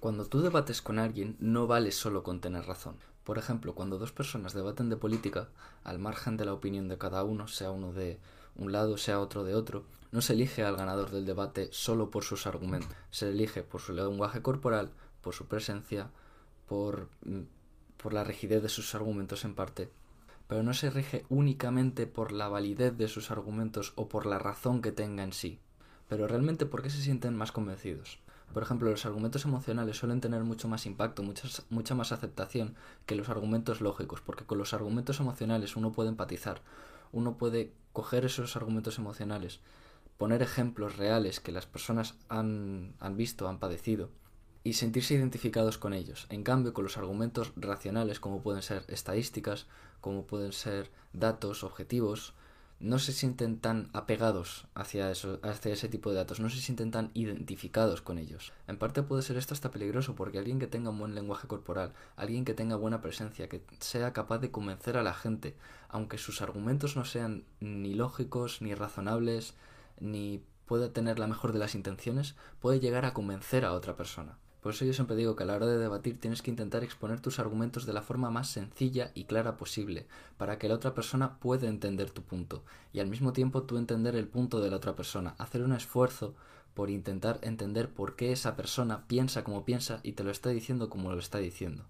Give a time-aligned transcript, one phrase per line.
[0.00, 2.94] Cuando tú debates con alguien, no vale solo con tener razón.
[3.24, 5.48] Por ejemplo, cuando dos personas debaten de política,
[5.82, 8.20] al margen de la opinión de cada uno, sea uno de
[8.54, 12.22] un lado, sea otro de otro, no se elige al ganador del debate solo por
[12.22, 14.90] sus argumentos, se elige por su lenguaje corporal,
[15.20, 16.10] por su presencia,
[16.68, 17.42] por, mm,
[17.96, 19.90] por la rigidez de sus argumentos en parte,
[20.46, 24.80] pero no se rige únicamente por la validez de sus argumentos o por la razón
[24.80, 25.58] que tenga en sí.
[26.08, 28.20] Pero realmente, ¿por qué se sienten más convencidos?
[28.52, 31.22] Por ejemplo, los argumentos emocionales suelen tener mucho más impacto,
[31.70, 32.74] mucha más aceptación
[33.06, 36.62] que los argumentos lógicos, porque con los argumentos emocionales uno puede empatizar,
[37.12, 39.60] uno puede coger esos argumentos emocionales,
[40.16, 44.10] poner ejemplos reales que las personas han, han visto, han padecido,
[44.64, 46.26] y sentirse identificados con ellos.
[46.28, 49.66] En cambio, con los argumentos racionales, como pueden ser estadísticas,
[50.00, 52.34] como pueden ser datos objetivos,
[52.80, 56.90] no se sienten tan apegados hacia, eso, hacia ese tipo de datos, no se sienten
[56.90, 58.52] tan identificados con ellos.
[58.68, 61.92] En parte puede ser esto hasta peligroso porque alguien que tenga un buen lenguaje corporal,
[62.16, 65.56] alguien que tenga buena presencia, que sea capaz de convencer a la gente,
[65.88, 69.54] aunque sus argumentos no sean ni lógicos, ni razonables,
[69.98, 74.38] ni pueda tener la mejor de las intenciones, puede llegar a convencer a otra persona.
[74.62, 77.20] Por eso yo siempre digo que a la hora de debatir tienes que intentar exponer
[77.20, 80.06] tus argumentos de la forma más sencilla y clara posible,
[80.36, 84.16] para que la otra persona pueda entender tu punto, y al mismo tiempo tú entender
[84.16, 86.34] el punto de la otra persona, hacer un esfuerzo
[86.74, 90.88] por intentar entender por qué esa persona piensa como piensa y te lo está diciendo
[90.88, 91.84] como lo está diciendo.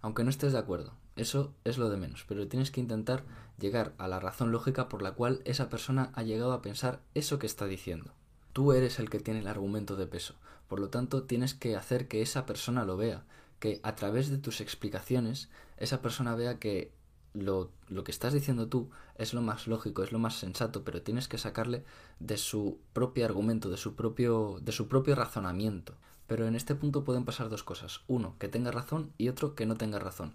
[0.00, 3.24] Aunque no estés de acuerdo, eso es lo de menos, pero tienes que intentar
[3.58, 7.38] llegar a la razón lógica por la cual esa persona ha llegado a pensar eso
[7.38, 8.12] que está diciendo.
[8.52, 10.34] Tú eres el que tiene el argumento de peso,
[10.68, 13.24] por lo tanto tienes que hacer que esa persona lo vea,
[13.58, 16.92] que a través de tus explicaciones esa persona vea que
[17.34, 17.70] lo,
[18.04, 21.38] que estás diciendo tú es lo más lógico, es lo más sensato, pero tienes que
[21.38, 21.84] sacarle
[22.20, 25.94] de su propio argumento, de su propio, de su propio razonamiento.
[26.26, 28.00] Pero en este punto pueden pasar dos cosas.
[28.06, 30.34] Uno, que tenga razón y otro, que no tenga razón.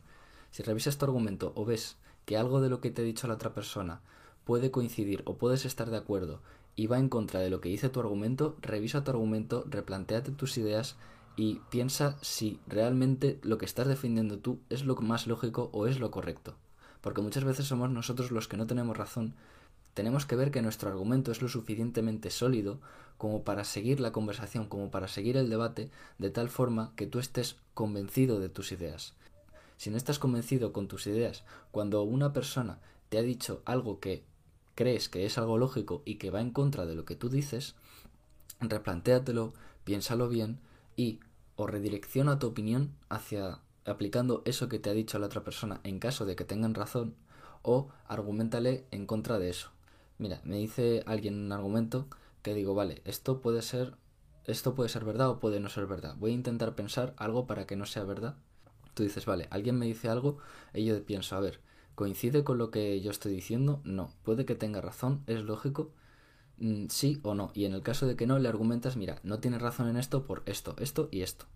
[0.51, 3.35] Si revisas tu argumento o ves que algo de lo que te ha dicho la
[3.35, 4.01] otra persona
[4.47, 6.39] puede coincidir o puedes estar de acuerdo
[6.77, 10.57] y va en contra de lo que dice tu argumento, revisa tu argumento, replanteate tus
[10.57, 10.95] ideas
[11.35, 15.99] y piensa si realmente lo que estás defendiendo tú es lo más lógico o es
[15.99, 16.55] lo correcto.
[17.01, 19.33] Porque muchas veces somos nosotros los que no tenemos razón.
[19.93, 22.79] Tenemos que ver que nuestro argumento es lo suficientemente sólido
[23.17, 27.19] como para seguir la conversación, como para seguir el debate, de tal forma que tú
[27.19, 29.13] estés convencido de tus ideas.
[29.75, 32.79] Si no estás convencido con tus ideas, cuando una persona
[33.09, 34.23] te ha dicho algo que
[34.77, 37.75] crees que es algo lógico y que va en contra de lo que tú dices,
[38.59, 40.59] replantéatelo, piénsalo bien
[40.95, 41.19] y
[41.55, 45.97] o redirecciona tu opinión hacia aplicando eso que te ha dicho la otra persona en
[45.97, 47.15] caso de que tengan razón
[47.63, 49.71] o argumentale en contra de eso.
[50.19, 52.07] Mira, me dice alguien un argumento
[52.43, 53.95] que digo, vale, esto puede ser
[54.45, 56.15] esto puede ser verdad o puede no ser verdad.
[56.19, 58.35] Voy a intentar pensar algo para que no sea verdad.
[58.93, 60.37] Tú dices, vale, alguien me dice algo
[60.73, 61.61] y yo pienso, a ver,
[61.97, 63.81] ¿Coincide con lo que yo estoy diciendo?
[63.83, 64.11] No.
[64.21, 65.89] Puede que tenga razón, es lógico.
[66.59, 67.49] Mm, sí o no.
[67.55, 70.23] Y en el caso de que no, le argumentas, mira, no tienes razón en esto
[70.23, 71.47] por esto, esto y esto.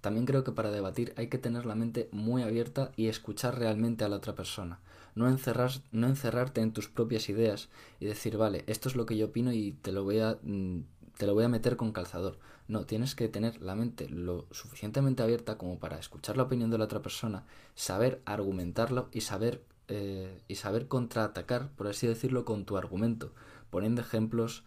[0.00, 4.04] También creo que para debatir hay que tener la mente muy abierta y escuchar realmente
[4.04, 4.78] a la otra persona.
[5.16, 9.16] No, encerrar, no encerrarte en tus propias ideas y decir, vale, esto es lo que
[9.16, 10.82] yo opino y te lo voy a, mm,
[11.16, 12.38] te lo voy a meter con calzador.
[12.68, 16.78] No, tienes que tener la mente lo suficientemente abierta como para escuchar la opinión de
[16.78, 22.64] la otra persona, saber argumentarlo y saber eh, y saber contraatacar, por así decirlo, con
[22.64, 23.32] tu argumento,
[23.70, 24.64] poniendo ejemplos,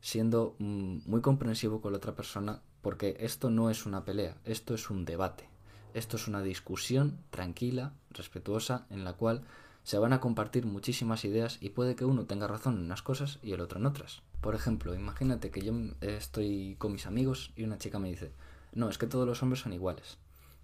[0.00, 4.74] siendo mm, muy comprensivo con la otra persona, porque esto no es una pelea, esto
[4.74, 5.48] es un debate,
[5.94, 9.42] esto es una discusión tranquila, respetuosa, en la cual
[9.84, 13.38] se van a compartir muchísimas ideas y puede que uno tenga razón en unas cosas
[13.42, 14.22] y el otro en otras.
[14.40, 18.32] Por ejemplo, imagínate que yo estoy con mis amigos y una chica me dice,
[18.72, 20.18] no, es que todos los hombres son iguales.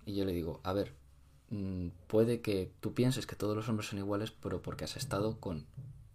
[0.04, 1.00] Y yo le digo, a ver, Mm,
[2.06, 5.66] puede que tú pienses que todos los hombres son iguales, pero porque has estado con,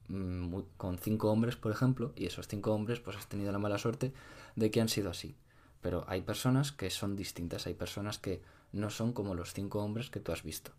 [0.07, 3.77] mm, con cinco hombres, por ejemplo, y esos cinco hombres pues has tenido la mala
[3.77, 4.13] suerte
[4.55, 5.35] de que han sido así.
[5.81, 8.41] Pero hay personas que son distintas, hay personas que
[8.71, 10.71] no son como los cinco hombres que tú has visto.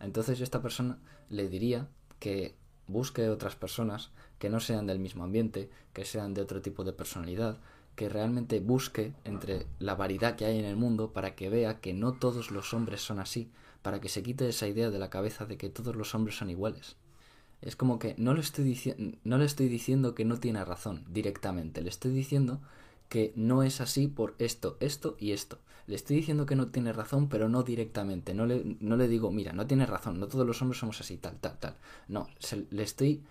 [0.00, 0.98] Entonces esta persona
[1.28, 2.54] le diría que
[2.88, 6.92] busque otras personas que no sean del mismo ambiente, que sean de otro tipo de
[6.92, 7.58] personalidad,
[7.94, 11.92] que realmente busque entre la variedad que hay en el mundo para que vea que
[11.92, 13.50] no todos los hombres son así,
[13.82, 16.50] para que se quite esa idea de la cabeza de que todos los hombres son
[16.50, 16.96] iguales.
[17.60, 21.82] Es como que no le estoy, no le estoy diciendo que no tiene razón directamente,
[21.82, 22.60] le estoy diciendo
[23.08, 25.58] que no es así por esto, esto y esto.
[25.86, 28.32] Le estoy diciendo que no tiene razón, pero no directamente.
[28.32, 31.18] No le, no le digo, mira, no tiene razón, no todos los hombres somos así,
[31.18, 31.76] tal, tal, tal.
[32.08, 32.28] No,
[32.70, 33.22] le estoy,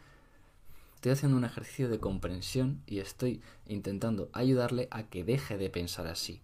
[1.01, 6.05] estoy haciendo un ejercicio de comprensión y estoy intentando ayudarle a que deje de pensar
[6.05, 6.41] así.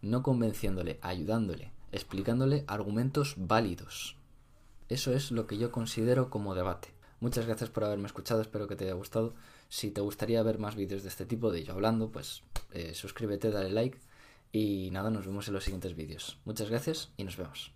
[0.00, 4.16] no convenciéndole, ayudándole, explicándole argumentos válidos.
[4.88, 6.94] Eso es lo que yo considero como debate.
[7.18, 9.34] Muchas gracias por haberme escuchado, espero que te haya gustado.
[9.68, 13.50] Si te gustaría ver más vídeos de este tipo, de yo hablando, pues eh, suscríbete,
[13.50, 13.98] dale like
[14.52, 16.38] y nada, nos vemos en los siguientes vídeos.
[16.44, 17.72] Muchas gracias y nos vemos.